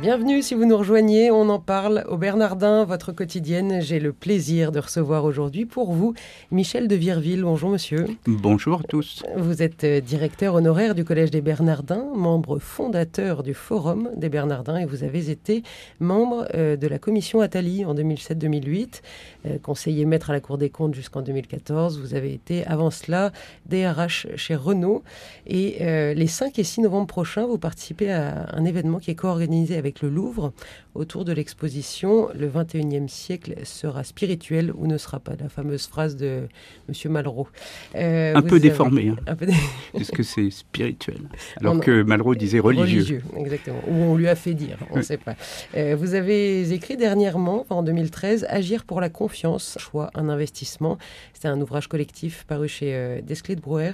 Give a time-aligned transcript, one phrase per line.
[0.00, 3.80] Bienvenue si vous nous rejoignez, on en parle au Bernardin, votre quotidienne.
[3.80, 6.14] J'ai le plaisir de recevoir aujourd'hui pour vous
[6.52, 7.42] Michel de Virville.
[7.42, 8.06] Bonjour monsieur.
[8.24, 9.24] Bonjour à tous.
[9.36, 14.76] Vous êtes euh, directeur honoraire du Collège des Bernardins, membre fondateur du Forum des Bernardins
[14.76, 15.64] et vous avez été
[15.98, 19.00] membre euh, de la commission Attali en 2007-2008,
[19.46, 21.98] euh, conseiller maître à la Cour des comptes jusqu'en 2014.
[22.00, 23.32] Vous avez été avant cela
[23.66, 25.02] DRH chez Renault
[25.48, 29.76] et les 5 et 6 novembre prochains, vous participez à un événement qui est co-organisé
[29.76, 30.52] avec avec le Louvre
[30.94, 36.16] autour de l'exposition Le 21e siècle sera spirituel ou ne sera pas La fameuse phrase
[36.16, 36.46] de
[36.88, 37.12] M.
[37.12, 37.48] Malraux.
[37.94, 39.08] Euh, un, peu déformée.
[39.08, 39.36] Hein.
[39.94, 41.20] Est-ce que c'est spirituel
[41.60, 42.98] Alors que Malraux disait religieux.
[42.98, 43.80] Religieux, exactement.
[43.88, 45.36] Ou on lui a fait dire, on ne sait pas.
[45.74, 50.98] Euh, vous avez écrit dernièrement, en 2013, Agir pour la confiance, choix, un investissement.
[51.32, 53.92] C'était un ouvrage collectif paru chez euh, Desclés de Brouwer.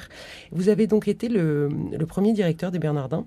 [0.51, 3.27] Vous avez donc été le, le premier directeur des Bernardins.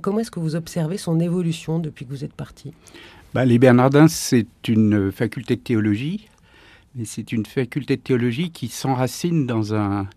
[0.00, 2.72] Comment est-ce que vous observez son évolution depuis que vous êtes parti?
[3.34, 6.28] Bah, Les Bernardins, c'est une faculté de théologie,
[6.94, 10.08] mais c'est une faculté de théologie qui s'enracine dans un,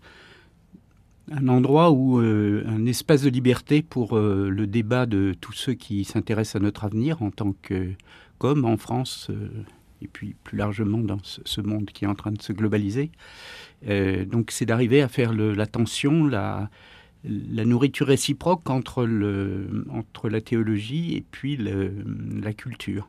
[1.32, 5.74] un endroit où euh, un espace de liberté pour euh, le débat de tous ceux
[5.74, 7.92] qui s'intéressent à notre avenir en tant que
[8.38, 9.48] comme en France euh,
[10.02, 13.10] et puis plus largement dans ce, monde qui est en train de se globaliser.
[14.26, 16.68] donc c'est d'arriver à faire la tension, la,
[17.24, 23.08] la nourriture réciproque entre, le, entre la théologie et puis la culture.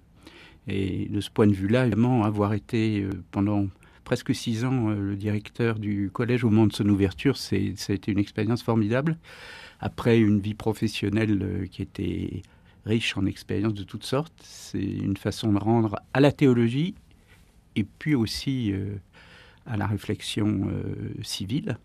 [0.67, 3.67] Et de ce point de vue-là, évidemment, avoir été euh, pendant
[4.03, 7.93] presque six ans euh, le directeur du collège au moment de son ouverture, ça a
[7.93, 9.17] été une expérience formidable.
[9.79, 12.41] Après une vie professionnelle euh, qui était
[12.85, 16.95] riche en expériences de toutes sortes, c'est une façon de rendre à la théologie
[17.75, 18.73] et puis aussi
[19.65, 20.71] à la réflexion
[21.21, 21.77] civile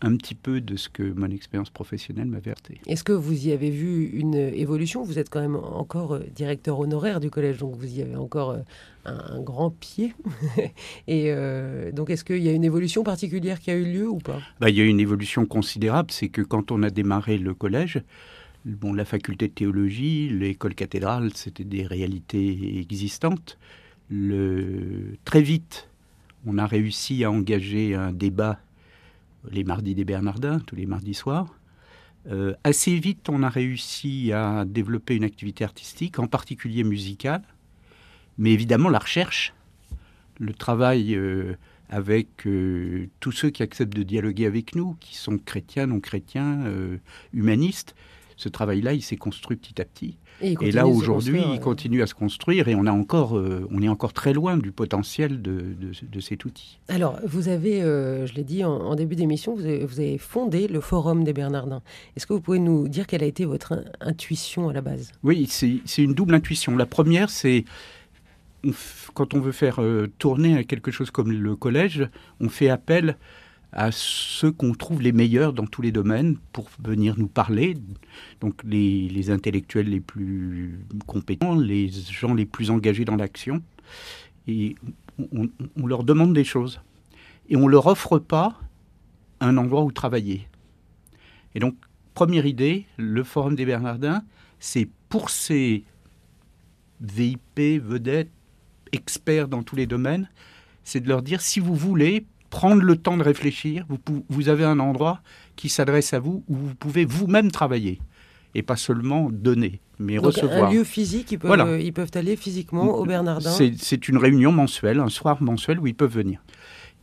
[0.00, 2.74] un petit peu de ce que mon expérience professionnelle m'a averti.
[2.86, 5.02] Est-ce que vous y avez vu une évolution?
[5.02, 8.50] Vous êtes quand même encore euh, directeur honoraire du collège, donc vous y avez encore
[8.50, 8.60] euh,
[9.04, 10.14] un, grand pied.
[11.08, 11.32] Et
[11.92, 14.40] donc, est-ce qu'il y a une évolution particulière qui a eu lieu ou pas?
[14.60, 16.10] Bah, Il y a une évolution considérable.
[16.10, 18.02] C'est que quand on a démarré le collège,
[18.64, 23.58] bon, la faculté de théologie, l'école cathédrale, c'était des réalités existantes.
[24.10, 25.16] Le...
[25.24, 25.88] Très vite,
[26.46, 28.58] on a réussi à engager un débat
[29.50, 31.58] les mardis des Bernardins, tous les mardis soirs.
[32.30, 37.42] Euh, assez vite, on a réussi à développer une activité artistique, en particulier musicale,
[38.36, 39.54] mais évidemment la recherche,
[40.38, 41.54] le travail euh,
[41.88, 46.64] avec euh, tous ceux qui acceptent de dialoguer avec nous, qui sont chrétiens, non chrétiens,
[47.32, 47.94] humanistes.
[48.38, 50.16] Ce travail-là, il s'est construit petit à petit.
[50.40, 53.88] Et, là, aujourd'hui, il continue à se construire et on, a encore, euh, on est
[53.88, 56.78] encore très loin du potentiel de, de, cet outil.
[56.86, 60.80] Alors, vous avez, euh, je l'ai dit en, début d'émission, vous, vous, avez fondé le
[60.80, 61.82] Forum des Bernardins.
[62.16, 65.10] Est-ce que vous pouvez nous dire quelle a été votre intuition à la base?
[65.24, 66.76] Oui, c'est une double intuition.
[66.76, 67.64] La première, c'est
[69.14, 72.08] quand on veut faire euh, tourner quelque chose comme le collège,
[72.40, 73.16] on fait appel
[73.72, 77.76] à ceux qu'on trouve les meilleurs dans tous les domaines pour venir nous parler.
[78.40, 83.62] Donc les, intellectuels les plus compétents, les gens les plus engagés dans l'action.
[84.46, 84.74] Et
[85.32, 86.80] on, on, leur demande des choses.
[87.48, 88.58] Et on ne leur offre pas
[89.40, 90.48] un endroit où travailler.
[91.54, 91.74] Et donc,
[92.14, 94.22] première idée, le Forum des Bernardins,
[94.58, 95.84] c'est pour ces
[97.00, 98.30] VIP, vedettes,
[98.92, 100.28] experts dans tous les domaines,
[100.84, 103.84] c'est de leur dire, si vous voulez, prendre le temps de réfléchir.
[103.88, 105.20] Vous, vous avez un endroit
[105.56, 108.00] qui s'adresse à vous où vous pouvez vous-même travailler
[108.54, 110.70] et pas seulement donner, mais Donc recevoir.
[110.70, 113.50] Un lieu physique, ils peuvent, ils peuvent aller physiquement au Bernardin.
[113.76, 116.40] C'est une réunion mensuelle, un soir mensuel où ils peuvent venir.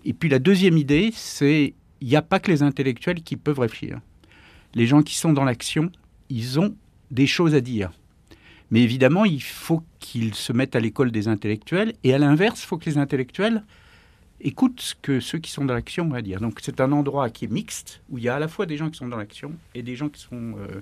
[0.03, 3.59] Et puis la deuxième idée, c'est il n'y a pas que les intellectuels qui peuvent
[3.59, 3.99] réfléchir.
[4.73, 5.91] Les gens qui sont dans l'action,
[6.29, 6.75] ils ont
[7.11, 7.91] des choses à dire.
[8.71, 11.93] Mais évidemment, il faut qu'ils se mettent à l'école des intellectuels.
[12.03, 13.63] Et à l'inverse, il faut que les intellectuels
[14.41, 16.39] écoute ce que ceux qui sont dans l'action ont à dire.
[16.39, 18.77] Donc c'est un endroit qui est mixte, où il y a à la fois des
[18.77, 20.81] gens qui sont dans l'action et des gens qui sont euh,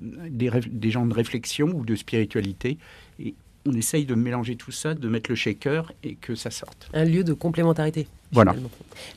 [0.00, 2.78] des, des, gens de réflexion ou de spiritualité.
[3.18, 3.34] Et
[3.66, 6.88] on essaye de mélanger tout ça, de mettre le shaker et que ça sorte.
[6.92, 8.06] Un lieu de complémentarité.
[8.32, 8.54] Voilà.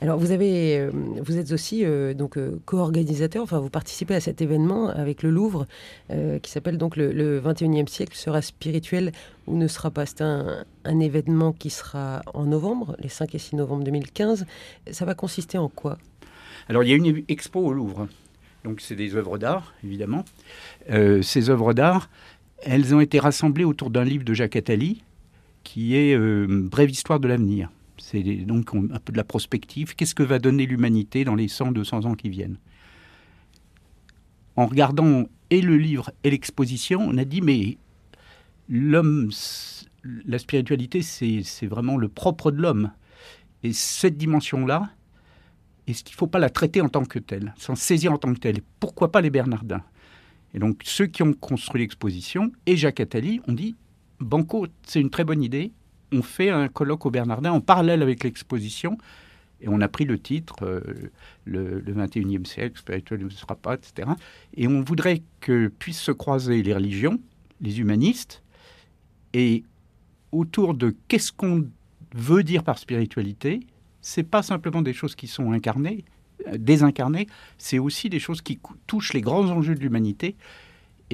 [0.01, 3.41] Alors vous avez, euh, vous êtes aussi euh, donc euh, co-organisateur.
[3.41, 5.65] Enfin, vous participez à cet événement avec le Louvre,
[6.41, 9.11] qui s'appelle donc le, 21e siècle sera spirituel
[9.47, 10.05] ou ne sera pas.
[10.05, 14.45] C'est un, un, événement qui sera en novembre, les 5 et 6 novembre 2015.
[14.91, 15.97] Ça va consister en quoi?
[16.69, 18.07] Alors il y a une expo au Louvre.
[18.63, 20.25] Donc c'est des œuvres d'art, évidemment.
[20.89, 22.09] ces œuvres d'art,
[22.63, 25.03] elles ont été rassemblées autour d'un livre de Jacques Attali,
[25.63, 26.17] qui est
[26.47, 27.69] Brève histoire de l'avenir.
[27.97, 29.95] C'est donc un peu de la prospective.
[29.95, 32.57] Qu'est-ce que va donner l'humanité dans les 100, 200 ans qui viennent?
[34.55, 37.77] En regardant et le livre et l'exposition, on a dit mais
[38.69, 39.29] l'homme,
[40.25, 42.91] la spiritualité, c'est vraiment le propre de l'homme.
[43.63, 44.89] Et cette dimension-là,
[45.87, 48.33] est-ce qu'il ne faut pas la traiter en tant que telle, s'en saisir en tant
[48.33, 48.61] que telle?
[48.79, 49.83] Pourquoi pas les Bernardins?
[50.57, 53.75] Et donc ceux qui ont construit l'exposition et Jacques Attali ont dit
[54.19, 55.71] Banco, c'est une très bonne idée.
[56.11, 58.97] On fait un colloque au Bernardin en parallèle avec l'exposition.
[59.61, 60.81] Et on a pris le titre, euh,
[61.45, 64.09] le, le, 21e siècle, spirituel ne sera pas, etc.
[64.55, 67.19] Et on voudrait que puissent se croiser les religions,
[67.61, 68.41] les humanistes,
[69.33, 69.63] et
[70.31, 71.67] autour de qu'est-ce qu'on
[72.15, 73.59] veut dire par spiritualité,
[74.01, 76.03] c'est pas simplement des choses qui sont incarnées,
[76.57, 80.35] désincarnées, c'est aussi des choses qui touchent les grands enjeux de l'humanité.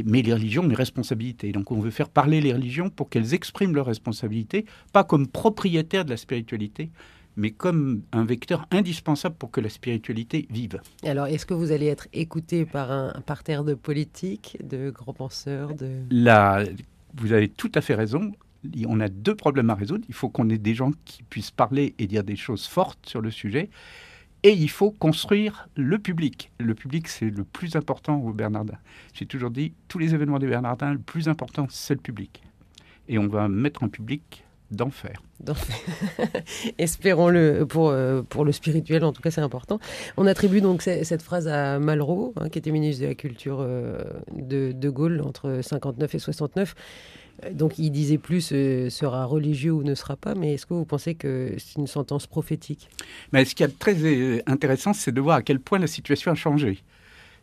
[0.05, 1.51] Mais les religions ont des responsabilités.
[1.51, 6.03] Donc on veut faire parler les religions pour qu'elles expriment leurs responsabilités, pas comme propriétaires
[6.03, 6.89] de la spiritualité,
[7.35, 10.81] mais comme un vecteur indispensable pour que la spiritualité vive.
[11.03, 15.73] Alors, est-ce que vous allez être écouté par un parterre de politiques, de grands penseurs
[15.75, 15.89] de...
[16.09, 16.63] La,
[17.15, 18.31] vous avez tout à fait raison.
[18.87, 20.05] On a deux problèmes à résoudre.
[20.07, 23.21] Il faut qu'on ait des gens qui puissent parler et dire des choses fortes sur
[23.21, 23.69] le sujet.
[24.43, 26.51] Et il faut construire le public.
[26.59, 28.77] Le public, c'est le plus important au Bernardin.
[29.13, 32.43] J'ai toujours dit, tous les événements des Bernardins, le plus important, c'est le public.
[33.07, 35.21] Et on va mettre un public d'enfer.
[36.77, 39.79] Espérons-le pour, euh, pour le spirituel, en tout cas c'est important.
[40.17, 44.01] On attribue donc cette phrase à Malraux, hein, qui était ministre de la Culture euh,
[44.35, 46.75] de, de, Gaulle entre 59 et 69.
[47.43, 48.41] Euh, donc il disait plus
[48.89, 52.27] sera religieux ou ne sera pas, mais est-ce que vous pensez que c'est une sentence
[52.27, 52.89] prophétique?
[53.31, 56.35] Mais Ce qui est très intéressant, c'est de voir à quel point la situation a
[56.35, 56.83] changé.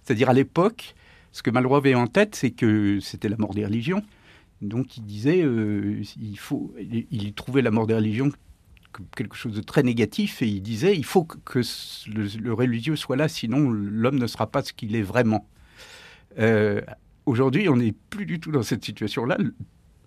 [0.03, 0.95] C'est-à-dire à l'époque,
[1.33, 4.03] ce que Malraux avait en tête, c'est que c'était la mort des religions.
[4.61, 8.31] Donc il disait, euh, il faut, il, trouvait la mort des religions
[9.17, 11.61] quelque chose de très négatif et il disait, il faut que
[12.09, 15.47] le, religieux soit là, sinon l'homme ne sera pas ce qu'il est vraiment.
[16.39, 16.81] Euh,
[17.25, 19.39] aujourd'hui, on n'est plus du tout dans cette situation-là.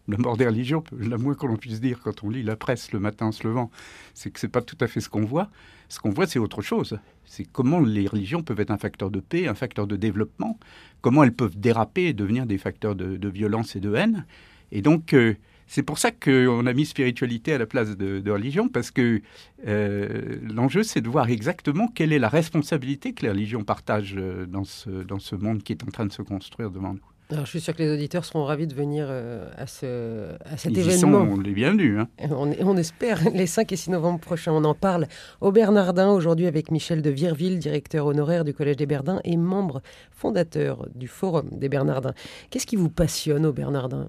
[0.07, 2.91] La mort des religions, la moins que l'on puisse dire quand on lit la presse
[2.91, 3.71] le matin en se levant,
[4.13, 5.50] c'est que c'est pas tout à fait ce qu'on voit.
[5.88, 7.00] Ce qu'on voit, c'est autre chose.
[7.23, 10.59] C'est comment les religions peuvent être un facteur de paix, un facteur de développement,
[11.01, 14.25] comment elles peuvent déraper et devenir des facteurs de, violence et de haine.
[14.73, 15.35] Et donc, euh,
[15.67, 19.21] c'est pour ça qu'on a mis spiritualité à la place de, religion, parce que
[19.67, 24.45] euh, l'enjeu, c'est de voir exactement quelle est la responsabilité que les religions partagent euh,
[24.45, 27.12] dans ce, dans ce monde qui est en train de se construire devant nous.
[27.29, 30.57] Alors, je suis sûr que les auditeurs seront ravis de venir euh, à, ce, à
[30.57, 31.35] cet Ils événement.
[31.35, 31.99] Sont les bienvenus.
[31.99, 32.07] Hein.
[32.29, 34.51] On, on, espère les 5 et 6 novembre prochains.
[34.51, 35.07] On en parle
[35.41, 39.81] au Bernardin aujourd'hui avec Michel de Virville, directeur honoraire du Collège des Bernardins et membre
[40.11, 42.13] fondateur du Forum des Bernardins.
[42.49, 44.07] Qu'est-ce qui vous passionne au Bernardin?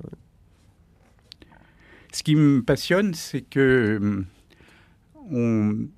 [2.13, 4.27] Ce qui me passionne, c'est que hum,
[5.33, 5.89] on,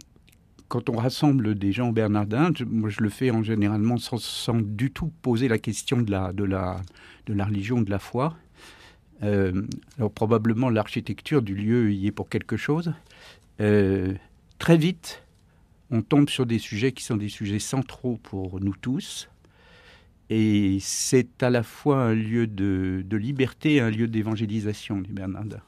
[0.68, 4.90] quand on rassemble des gens bernardins, je, moi je le fais en généralement sans, du
[4.90, 6.80] tout poser la question de la, de la,
[7.26, 8.36] de la religion, de la foi.
[9.22, 9.62] Euh,
[9.96, 12.92] alors probablement l'architecture du lieu y est pour quelque chose.
[13.60, 14.14] Euh,
[14.58, 15.22] très vite,
[15.90, 19.28] on tombe sur des sujets qui sont des sujets centraux pour nous tous.
[20.28, 25.12] Et c'est à la fois un lieu de, de liberté et un lieu d'évangélisation, les
[25.12, 25.62] Bernardins.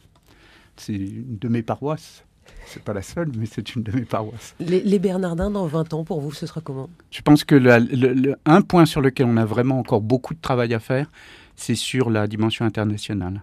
[0.76, 2.24] C'est une de mes paroisses.
[2.66, 4.54] C'est pas la seule, mais c'est une de mes paroisses.
[4.60, 6.90] Les, Bernardins, dans 20 ans, pour vous, ce sera comment?
[7.10, 10.74] Je pense que le, un point sur lequel on a vraiment encore beaucoup de travail
[10.74, 11.10] à faire,
[11.56, 13.42] c'est sur la dimension internationale.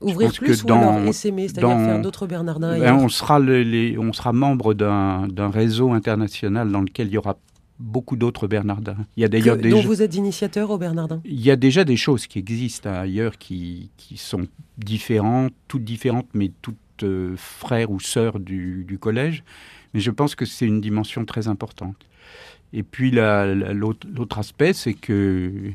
[0.00, 4.14] Ouvrir plus ou dans, alors essaimer, c'est-à-dire faire d'autres Bernardins ben, on, sera les, on
[4.14, 7.36] sera membre d'un réseau international dans lequel il y aura
[7.78, 8.96] beaucoup d'autres Bernardins.
[9.16, 11.84] Il y a d'ailleurs des dont vous êtes initiateur au Bernardin Il y a déjà
[11.84, 14.46] des choses qui existent ailleurs qui, qui sont
[14.78, 19.44] différentes, toutes différentes, mais toutes euh, frères ou sœurs du, collège,
[19.94, 21.96] mais je pense que c'est une dimension très importante.
[22.72, 25.72] Et puis l'autre aspect, c'est que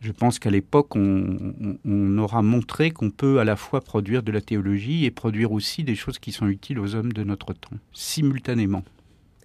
[0.00, 4.40] je pense qu'à l'époque, on, aura montré qu'on peut à la fois produire de la
[4.40, 8.84] théologie et produire aussi des choses qui sont utiles aux hommes de notre temps, simultanément.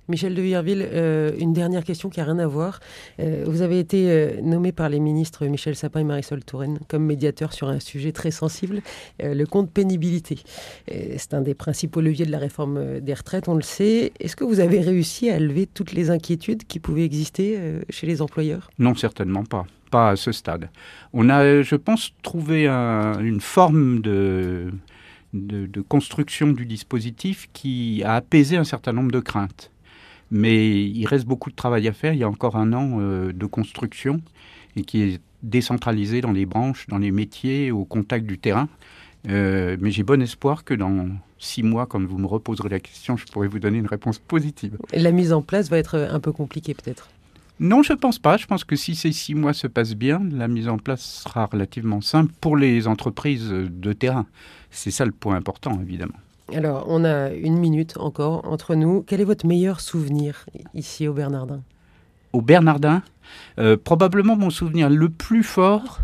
[0.08, 2.80] Michel de Vierville, euh, une dernière question qui n'a rien à voir.
[3.20, 7.06] Euh, vous avez été euh, nommé par les ministres Michel Sapin et Marisol Touraine comme
[7.06, 8.82] médiateur sur un sujet très sensible,
[9.20, 10.40] le compte pénibilité.
[10.88, 14.12] C'est un des principaux leviers de la réforme des retraites, on le sait.
[14.20, 18.22] Est-ce que vous avez réussi à lever toutes les inquiétudes qui pouvaient exister chez les
[18.22, 18.70] employeurs?
[18.80, 19.66] Non, certainement pas.
[19.92, 20.70] Pas à ce stade.
[21.14, 24.72] On a, je pense, trouvé une forme de
[25.88, 29.72] construction du dispositif qui a apaisé un certain nombre de craintes.
[30.32, 32.14] Mais il reste beaucoup de travail à faire.
[32.14, 34.22] Il y a encore un an euh, de construction
[34.76, 38.70] et qui est décentralisé dans les branches, dans les métiers, au contact du terrain.
[39.30, 43.18] Euh, mais j'ai bon espoir que dans six mois, quand vous me reposerez la question,
[43.18, 44.78] je pourrai vous donner une réponse positive.
[44.94, 47.10] La mise en place va être un peu compliquée peut-être?
[47.60, 48.38] Non, je ne pense pas.
[48.38, 51.46] Je pense que si ces six mois se passent bien, la mise en place sera
[51.46, 54.26] relativement simple pour les entreprises de terrain.
[54.72, 56.16] C'est ça le point important, évidemment.
[56.56, 59.04] Alors, on a une minute encore entre nous.
[59.04, 61.62] Quel est votre meilleur souvenir ici au Bernardin?
[62.34, 63.04] Au Bernardin
[63.60, 66.00] euh, Probablement mon souvenir le plus fort,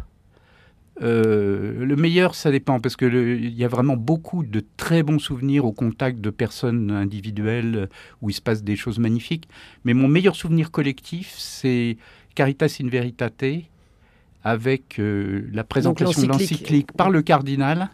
[1.02, 5.66] euh, le meilleur, ça dépend, parce qu'il y a vraiment beaucoup de très bons souvenirs
[5.66, 7.90] au contact de personnes individuelles
[8.22, 9.48] où il se passe des choses magnifiques.
[9.84, 11.98] Mais mon meilleur souvenir collectif, c'est
[12.36, 13.46] Caritas in Veritate,
[14.44, 17.90] avec euh, la présentation de l'encyclique par le cardinal,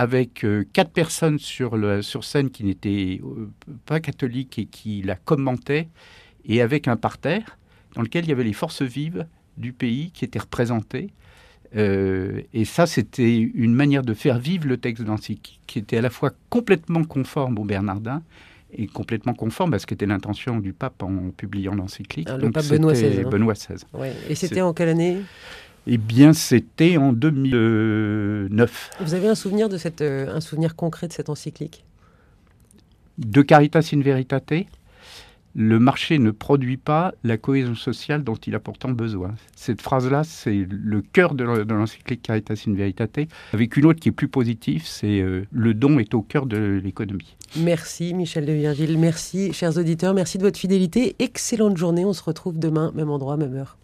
[0.00, 3.20] avec euh, quatre personnes sur, le, sur scène qui n'étaient
[3.84, 5.88] pas catholiques et qui la commentaient,
[6.46, 7.58] et avec un parterre
[7.94, 9.26] dans lequel il y avait les forces vives
[9.58, 11.10] du pays qui étaient représentées.
[11.76, 16.00] Euh, et ça, c'était une manière de faire vivre le texte d'encyclique qui était à
[16.00, 18.22] la fois complètement conforme au Bernardin
[18.72, 22.30] et complètement conforme à ce qu'était l'intention du pape en publiant l'encyclique.
[22.30, 23.20] Le pape Benoît XVI.
[23.20, 23.28] Hein.
[23.28, 23.84] Benoît XVI.
[24.30, 25.18] Et c'était en quelle année?
[25.86, 28.90] Eh bien, c'était en 2009.
[29.00, 31.84] Vous avez un souvenir de cette, euh, un souvenir concret de cette encyclique?
[33.18, 34.66] De Caritas in Veritate
[35.54, 39.34] le marché ne produit pas la cohésion sociale dont il a pourtant besoin.
[39.56, 43.20] Cette phrase-là, c'est le cœur de l'encyclique Caritas in Veritate,
[43.52, 46.80] avec une autre qui est plus positive, c'est euh, le don est au cœur de
[46.82, 47.36] l'économie.
[47.56, 52.22] Merci Michel de Virgile, merci chers auditeurs, merci de votre fidélité, excellente journée, on se
[52.22, 53.76] retrouve demain, même endroit, même heure.